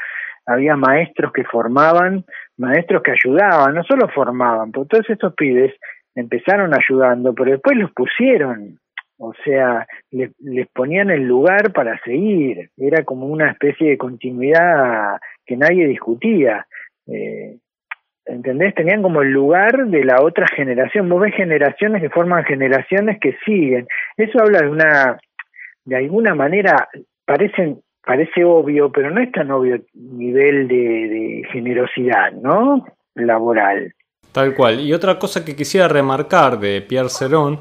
[0.46, 2.24] había maestros que formaban,
[2.56, 5.72] maestros que ayudaban, no solo formaban, porque todos estos pibes
[6.14, 8.78] empezaron ayudando, pero después los pusieron,
[9.18, 15.18] o sea, les, les ponían el lugar para seguir, era como una especie de continuidad
[15.46, 16.66] que nadie discutía.
[17.06, 17.51] Eh,
[18.42, 18.74] ¿entendés?
[18.74, 21.09] Tenían como el lugar de la otra generación.
[21.09, 23.87] Vos ves generaciones que forman generaciones que siguen.
[24.16, 25.18] Eso habla de una,
[25.85, 26.88] de alguna manera,
[27.24, 32.85] parecen, parece obvio, pero no es tan obvio nivel de, de generosidad, ¿no?
[33.14, 33.94] Laboral.
[34.33, 34.81] Tal cual.
[34.81, 37.59] Y otra cosa que quisiera remarcar de Pierre Cerón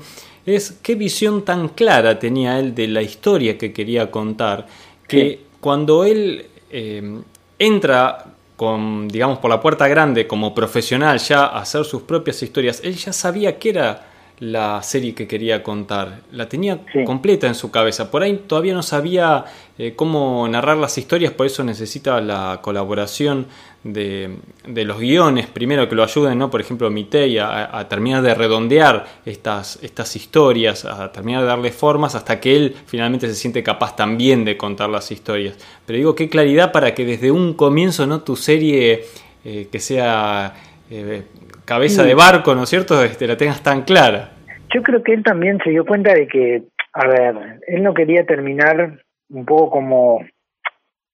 [0.47, 4.65] es qué visión tan clara tenía él de la historia que quería contar,
[5.07, 7.21] que cuando él eh,
[7.59, 8.30] entra
[8.61, 13.11] con, digamos, por la puerta grande como profesional ya hacer sus propias historias, él ya
[13.11, 14.10] sabía que era
[14.41, 18.81] la serie que quería contar, la tenía completa en su cabeza, por ahí todavía no
[18.81, 19.45] sabía
[19.77, 23.45] eh, cómo narrar las historias, por eso necesita la colaboración
[23.83, 26.49] de, los guiones, primero que lo ayuden, ¿no?
[26.49, 31.71] por ejemplo, Mitei a, a, terminar de redondear estas, estas historias, a terminar de darle
[31.71, 35.55] formas hasta que él finalmente se siente capaz también de contar las historias.
[35.85, 39.05] Pero digo, qué claridad para que desde un comienzo no tu serie
[39.45, 40.55] eh, que sea
[40.89, 41.25] eh,
[41.65, 44.31] cabeza de barco, ¿no es cierto?, este, la tengas tan clara.
[44.73, 48.25] Yo creo que él también se dio cuenta de que, a ver, él no quería
[48.25, 50.25] terminar un poco como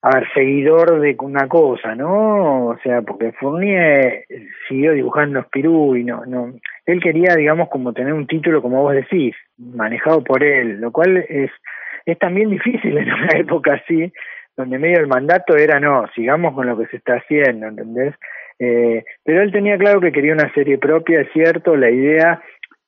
[0.01, 2.67] a ver, seguidor de una cosa, ¿no?
[2.67, 4.25] O sea, porque Fournier
[4.67, 6.53] siguió dibujando Spirou y no, no,
[6.85, 11.17] él quería, digamos, como tener un título, como vos decís, manejado por él, lo cual
[11.17, 11.51] es,
[12.05, 14.13] es también difícil en una época así,
[14.55, 18.13] donde medio el mandato era, no, sigamos con lo que se está haciendo, ¿entendés?
[18.59, 22.41] Eh, pero él tenía claro que quería una serie propia, es cierto, la idea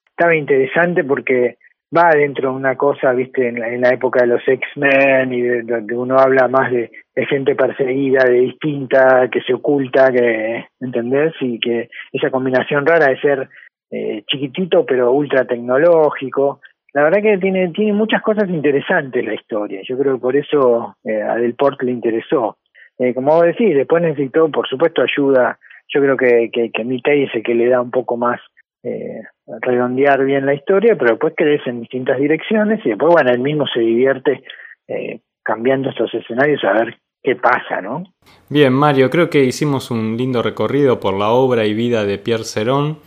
[0.09, 1.57] estaba interesante porque
[1.95, 5.95] va dentro de una cosa, viste, en la, época de los X-Men y de, donde
[5.95, 6.91] uno habla más de,
[7.27, 11.33] gente perseguida, de distinta, que se oculta, que, ¿entendés?
[11.41, 13.49] Y que esa combinación rara de ser
[13.91, 16.61] eh, chiquitito pero ultra tecnológico.
[16.93, 19.81] La verdad que tiene, tiene muchas cosas interesantes la historia.
[19.83, 22.57] Yo creo que por eso eh, a Del Port le interesó.
[22.99, 25.57] Eh, como vos decís, después necesitó, por supuesto, ayuda.
[25.87, 28.39] Yo creo que, que, que Mitei es el que le da un poco más
[28.83, 29.21] eh,
[29.61, 33.65] redondear bien la historia, pero después crees en distintas direcciones y después, bueno, él mismo
[33.73, 34.43] se divierte
[34.87, 38.03] eh, cambiando estos escenarios a ver qué pasa, ¿no?
[38.49, 42.43] Bien, Mario, creo que hicimos un lindo recorrido por la obra y vida de Pierre
[42.43, 42.99] Cerón.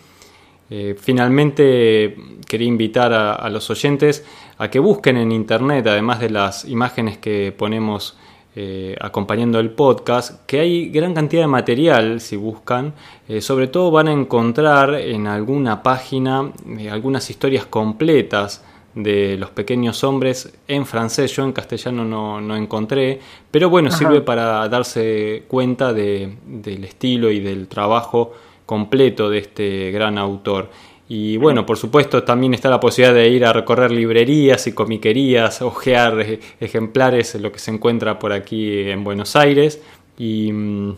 [0.97, 2.15] Finalmente
[2.49, 4.27] quería invitar a, a los oyentes
[4.57, 8.19] a que busquen en internet, además de las imágenes que ponemos
[8.55, 12.92] eh, acompañando el podcast, que hay gran cantidad de material si buscan,
[13.27, 18.63] eh, sobre todo van a encontrar en alguna página eh, algunas historias completas
[18.94, 24.69] de los pequeños hombres en francés, yo en castellano no, encontré, pero bueno, sirve para
[24.69, 28.33] darse cuenta del estilo y del trabajo
[28.67, 30.69] completo de este gran autor.
[31.09, 35.61] Y bueno, por supuesto también está la posibilidad de ir a recorrer librerías y comiquerías,
[35.61, 39.83] ojear eh, ejemplares, lo que se encuentra por aquí en Buenos Aires.
[40.17, 40.94] Y, mm,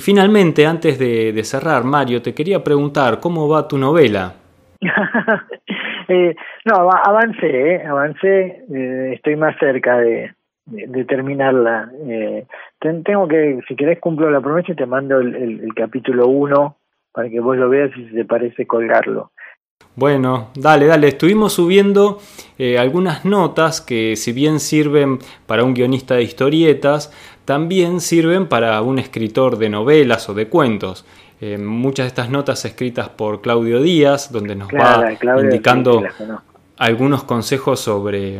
[0.00, 4.34] finalmente, antes de, cerrar, Mario, te quería preguntar, ¿cómo va tu novela?
[6.08, 8.62] Eh, no, avancé, eh, avancé,
[9.12, 10.30] estoy más cerca de,
[11.08, 11.90] terminarla.
[12.80, 16.76] tengo que, si querés cumplo la promesa y te mando el, el capítulo 1
[17.10, 19.32] para que vos lo veas y si te parece colgarlo.
[19.96, 21.08] Bueno, dale, dale.
[21.08, 22.20] Estuvimos subiendo
[22.58, 27.10] eh, algunas notas que si bien sirven para un guionista de historietas,
[27.46, 31.06] también sirven para un escritor de novelas o de cuentos.
[31.40, 36.02] Eh, muchas de estas notas escritas por Claudio Díaz, donde nos va indicando
[36.76, 38.38] algunos consejos sobre,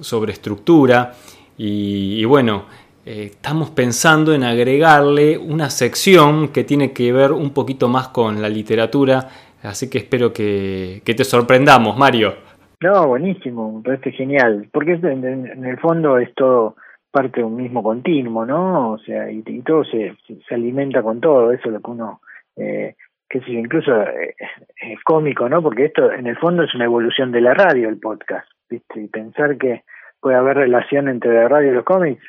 [0.00, 1.14] sobre estructura.
[1.56, 2.64] Y, bueno,
[3.06, 8.42] eh, estamos pensando en agregarle una sección que tiene que ver un poquito más con
[8.42, 9.28] la literatura
[9.62, 12.34] Así que espero que, te sorprendamos, Mario.
[12.80, 16.76] No, buenísimo, me parece genial, porque en, el fondo es todo
[17.10, 18.92] parte de un mismo continuo, ¿no?
[18.92, 20.14] O sea, y, todo se,
[20.46, 22.20] se alimenta con todo, eso es lo que uno,
[22.56, 22.94] eh,
[23.28, 24.34] qué sé incluso eh,
[24.76, 25.60] es cómico, ¿no?
[25.60, 29.00] Porque esto en el fondo es una evolución de la radio, el podcast, ¿viste?
[29.00, 29.82] Y pensar que
[30.20, 32.22] puede haber relación entre la radio y los cómics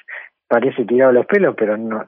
[0.47, 2.05] parece tirado los pelos, pero no,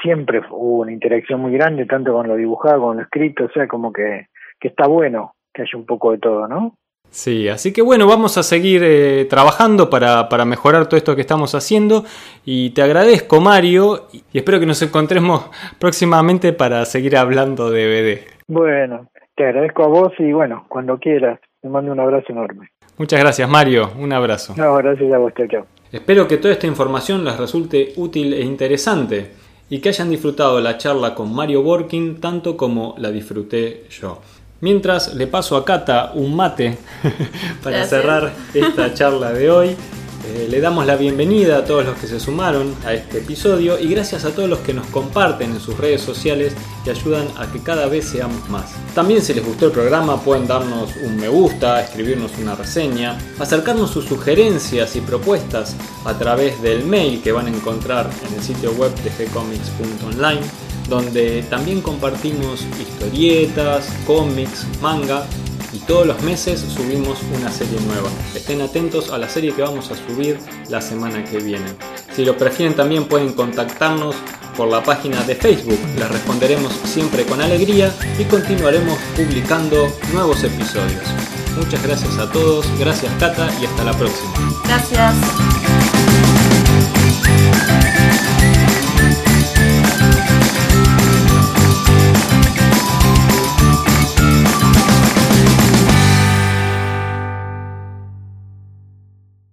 [0.00, 3.66] siempre hubo una interacción muy grande, tanto con lo dibujado con lo escrito, o sea,
[3.66, 4.28] como que
[4.60, 6.74] que está bueno que haya un poco de todo, ¿no?
[7.10, 11.22] Sí, así que bueno, vamos a seguir eh, trabajando para, para, mejorar todo esto que
[11.22, 12.04] estamos haciendo
[12.44, 15.50] y te agradezco Mario y espero que nos encontremos
[15.80, 18.42] próximamente para seguir hablando de BD.
[18.46, 22.68] Bueno, te agradezco a vos y bueno, cuando quieras, te mando un abrazo enorme.
[22.96, 24.54] Muchas gracias Mario, un abrazo.
[24.56, 29.32] No, gracias a vos, chao, Espero que toda esta información les resulte útil e interesante
[29.68, 34.20] y que hayan disfrutado la charla con Mario Borkin tanto como la disfruté yo.
[34.60, 36.76] Mientras le paso a Cata un mate
[37.62, 39.76] para cerrar esta charla de hoy.
[40.28, 43.88] Eh, le damos la bienvenida a todos los que se sumaron a este episodio y
[43.88, 46.52] gracias a todos los que nos comparten en sus redes sociales
[46.84, 48.70] y ayudan a que cada vez seamos más.
[48.94, 53.90] También si les gustó el programa pueden darnos un me gusta, escribirnos una reseña, acercarnos
[53.90, 58.72] sus sugerencias y propuestas a través del mail que van a encontrar en el sitio
[58.72, 60.42] web de gcomics.online
[60.90, 65.24] donde también compartimos historietas, cómics, manga
[65.72, 68.10] y todos los meses subimos una serie nueva.
[68.34, 70.38] Estén atentos a la serie que vamos a subir
[70.68, 71.64] la semana que viene.
[72.14, 74.16] Si lo prefieren también pueden contactarnos
[74.56, 81.04] por la página de Facebook, les responderemos siempre con alegría y continuaremos publicando nuevos episodios.
[81.56, 84.32] Muchas gracias a todos, gracias Cata y hasta la próxima.
[84.64, 85.69] Gracias.